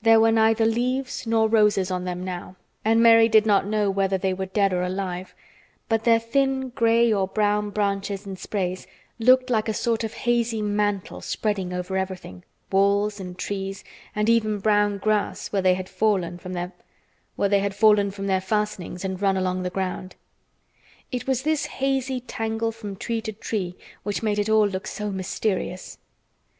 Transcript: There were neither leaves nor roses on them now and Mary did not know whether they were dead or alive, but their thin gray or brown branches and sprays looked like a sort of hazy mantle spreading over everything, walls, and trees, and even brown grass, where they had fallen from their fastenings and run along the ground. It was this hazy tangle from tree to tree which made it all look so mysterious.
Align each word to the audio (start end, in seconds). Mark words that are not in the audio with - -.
There 0.00 0.20
were 0.20 0.30
neither 0.30 0.64
leaves 0.64 1.26
nor 1.26 1.48
roses 1.48 1.90
on 1.90 2.04
them 2.04 2.24
now 2.24 2.54
and 2.84 3.02
Mary 3.02 3.28
did 3.28 3.44
not 3.44 3.66
know 3.66 3.90
whether 3.90 4.16
they 4.16 4.32
were 4.32 4.46
dead 4.46 4.72
or 4.72 4.84
alive, 4.84 5.34
but 5.88 6.04
their 6.04 6.20
thin 6.20 6.68
gray 6.68 7.12
or 7.12 7.26
brown 7.26 7.70
branches 7.70 8.24
and 8.24 8.38
sprays 8.38 8.86
looked 9.18 9.50
like 9.50 9.68
a 9.68 9.74
sort 9.74 10.04
of 10.04 10.14
hazy 10.14 10.62
mantle 10.62 11.20
spreading 11.20 11.72
over 11.72 11.96
everything, 11.96 12.44
walls, 12.70 13.18
and 13.18 13.36
trees, 13.36 13.82
and 14.14 14.30
even 14.30 14.60
brown 14.60 14.96
grass, 14.98 15.48
where 15.48 15.60
they 15.62 15.74
had 15.74 15.88
fallen 15.88 16.38
from 16.38 16.52
their 16.52 18.40
fastenings 18.40 19.04
and 19.04 19.20
run 19.20 19.36
along 19.36 19.64
the 19.64 19.70
ground. 19.70 20.14
It 21.10 21.26
was 21.26 21.42
this 21.42 21.66
hazy 21.66 22.20
tangle 22.20 22.70
from 22.70 22.94
tree 22.94 23.20
to 23.22 23.32
tree 23.32 23.76
which 24.04 24.22
made 24.22 24.38
it 24.38 24.48
all 24.48 24.68
look 24.68 24.86
so 24.86 25.10
mysterious. 25.10 25.98